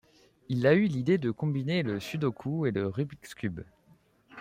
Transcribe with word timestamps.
Il 0.49 0.65
a 0.65 0.73
eu 0.73 0.85
l'idée 0.87 1.19
de 1.19 1.29
combiner 1.29 1.83
le 1.83 1.99
Sudoku 1.99 2.65
et 2.65 2.71
le 2.71 2.87
Rubik's 2.87 3.35
cube. 3.35 3.59